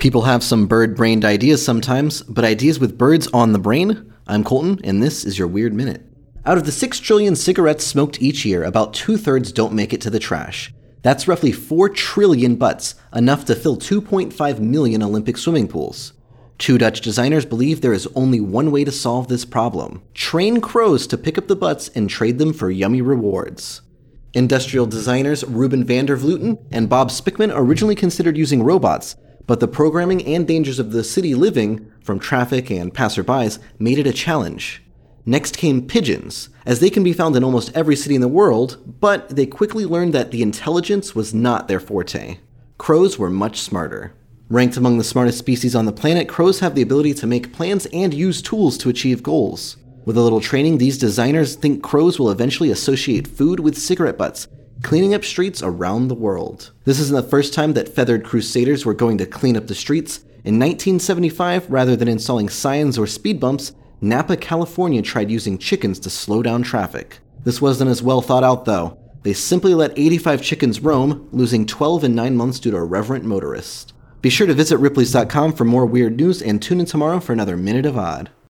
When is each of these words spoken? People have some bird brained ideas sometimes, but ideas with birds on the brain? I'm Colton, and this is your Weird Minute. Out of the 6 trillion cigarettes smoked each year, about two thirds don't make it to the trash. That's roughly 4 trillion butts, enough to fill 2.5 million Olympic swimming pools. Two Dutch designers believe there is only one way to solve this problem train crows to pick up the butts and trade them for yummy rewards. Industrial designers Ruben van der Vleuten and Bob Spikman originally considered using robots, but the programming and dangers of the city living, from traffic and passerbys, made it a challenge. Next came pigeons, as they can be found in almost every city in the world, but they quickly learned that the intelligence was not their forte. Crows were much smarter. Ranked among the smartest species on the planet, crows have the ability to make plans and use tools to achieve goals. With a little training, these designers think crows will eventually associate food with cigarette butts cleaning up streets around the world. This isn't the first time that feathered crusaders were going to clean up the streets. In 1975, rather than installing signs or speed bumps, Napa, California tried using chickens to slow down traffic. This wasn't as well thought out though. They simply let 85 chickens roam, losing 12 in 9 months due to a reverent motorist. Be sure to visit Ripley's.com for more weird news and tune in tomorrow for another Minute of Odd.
People 0.00 0.22
have 0.22 0.42
some 0.42 0.66
bird 0.66 0.96
brained 0.96 1.26
ideas 1.26 1.62
sometimes, 1.62 2.22
but 2.22 2.42
ideas 2.42 2.80
with 2.80 2.96
birds 2.96 3.26
on 3.34 3.52
the 3.52 3.58
brain? 3.58 4.10
I'm 4.26 4.44
Colton, 4.44 4.80
and 4.82 5.02
this 5.02 5.26
is 5.26 5.38
your 5.38 5.46
Weird 5.46 5.74
Minute. 5.74 6.00
Out 6.46 6.56
of 6.56 6.64
the 6.64 6.72
6 6.72 7.00
trillion 7.00 7.36
cigarettes 7.36 7.86
smoked 7.86 8.22
each 8.22 8.46
year, 8.46 8.64
about 8.64 8.94
two 8.94 9.18
thirds 9.18 9.52
don't 9.52 9.74
make 9.74 9.92
it 9.92 10.00
to 10.00 10.08
the 10.08 10.18
trash. 10.18 10.72
That's 11.02 11.28
roughly 11.28 11.52
4 11.52 11.90
trillion 11.90 12.56
butts, 12.56 12.94
enough 13.14 13.44
to 13.44 13.54
fill 13.54 13.76
2.5 13.76 14.58
million 14.58 15.02
Olympic 15.02 15.36
swimming 15.36 15.68
pools. 15.68 16.14
Two 16.56 16.78
Dutch 16.78 17.02
designers 17.02 17.44
believe 17.44 17.82
there 17.82 17.92
is 17.92 18.08
only 18.14 18.40
one 18.40 18.70
way 18.70 18.84
to 18.84 18.92
solve 18.92 19.28
this 19.28 19.44
problem 19.44 20.00
train 20.14 20.62
crows 20.62 21.06
to 21.08 21.18
pick 21.18 21.36
up 21.36 21.46
the 21.46 21.54
butts 21.54 21.88
and 21.88 22.08
trade 22.08 22.38
them 22.38 22.54
for 22.54 22.70
yummy 22.70 23.02
rewards. 23.02 23.82
Industrial 24.32 24.86
designers 24.86 25.44
Ruben 25.44 25.84
van 25.84 26.06
der 26.06 26.16
Vleuten 26.16 26.56
and 26.70 26.88
Bob 26.88 27.10
Spikman 27.10 27.52
originally 27.54 27.94
considered 27.94 28.38
using 28.38 28.62
robots, 28.62 29.14
but 29.50 29.58
the 29.58 29.66
programming 29.66 30.24
and 30.26 30.46
dangers 30.46 30.78
of 30.78 30.92
the 30.92 31.02
city 31.02 31.34
living, 31.34 31.90
from 32.04 32.20
traffic 32.20 32.70
and 32.70 32.94
passerbys, 32.94 33.58
made 33.80 33.98
it 33.98 34.06
a 34.06 34.12
challenge. 34.12 34.80
Next 35.26 35.56
came 35.56 35.88
pigeons, 35.88 36.50
as 36.64 36.78
they 36.78 36.88
can 36.88 37.02
be 37.02 37.12
found 37.12 37.34
in 37.34 37.42
almost 37.42 37.76
every 37.76 37.96
city 37.96 38.14
in 38.14 38.20
the 38.20 38.28
world, 38.28 38.78
but 39.00 39.30
they 39.30 39.46
quickly 39.46 39.84
learned 39.84 40.12
that 40.12 40.30
the 40.30 40.40
intelligence 40.40 41.16
was 41.16 41.34
not 41.34 41.66
their 41.66 41.80
forte. 41.80 42.38
Crows 42.78 43.18
were 43.18 43.28
much 43.28 43.58
smarter. 43.58 44.14
Ranked 44.48 44.76
among 44.76 44.98
the 44.98 45.02
smartest 45.02 45.38
species 45.38 45.74
on 45.74 45.84
the 45.84 45.90
planet, 45.90 46.28
crows 46.28 46.60
have 46.60 46.76
the 46.76 46.82
ability 46.82 47.14
to 47.14 47.26
make 47.26 47.52
plans 47.52 47.86
and 47.86 48.14
use 48.14 48.40
tools 48.40 48.78
to 48.78 48.88
achieve 48.88 49.20
goals. 49.20 49.78
With 50.04 50.16
a 50.16 50.20
little 50.20 50.40
training, 50.40 50.78
these 50.78 50.96
designers 50.96 51.56
think 51.56 51.82
crows 51.82 52.20
will 52.20 52.30
eventually 52.30 52.70
associate 52.70 53.26
food 53.26 53.58
with 53.58 53.76
cigarette 53.76 54.16
butts 54.16 54.46
cleaning 54.82 55.14
up 55.14 55.24
streets 55.24 55.62
around 55.62 56.08
the 56.08 56.14
world. 56.14 56.70
This 56.84 56.98
isn't 57.00 57.16
the 57.16 57.28
first 57.28 57.54
time 57.54 57.74
that 57.74 57.88
feathered 57.88 58.24
crusaders 58.24 58.84
were 58.84 58.94
going 58.94 59.18
to 59.18 59.26
clean 59.26 59.56
up 59.56 59.66
the 59.66 59.74
streets. 59.74 60.18
In 60.44 60.58
1975, 60.58 61.70
rather 61.70 61.96
than 61.96 62.08
installing 62.08 62.48
signs 62.48 62.98
or 62.98 63.06
speed 63.06 63.38
bumps, 63.38 63.72
Napa, 64.00 64.36
California 64.36 65.02
tried 65.02 65.30
using 65.30 65.58
chickens 65.58 65.98
to 66.00 66.10
slow 66.10 66.42
down 66.42 66.62
traffic. 66.62 67.18
This 67.44 67.60
wasn't 67.60 67.90
as 67.90 68.02
well 68.02 68.22
thought 68.22 68.44
out 68.44 68.64
though. 68.64 68.98
They 69.22 69.34
simply 69.34 69.74
let 69.74 69.98
85 69.98 70.42
chickens 70.42 70.80
roam, 70.80 71.28
losing 71.30 71.66
12 71.66 72.04
in 72.04 72.14
9 72.14 72.36
months 72.36 72.58
due 72.58 72.70
to 72.70 72.78
a 72.78 72.84
reverent 72.84 73.24
motorist. 73.24 73.92
Be 74.22 74.30
sure 74.30 74.46
to 74.46 74.54
visit 74.54 74.78
Ripley's.com 74.78 75.52
for 75.52 75.64
more 75.64 75.84
weird 75.84 76.16
news 76.16 76.40
and 76.40 76.60
tune 76.60 76.80
in 76.80 76.86
tomorrow 76.86 77.20
for 77.20 77.32
another 77.32 77.56
Minute 77.56 77.86
of 77.86 77.98
Odd. 77.98 78.30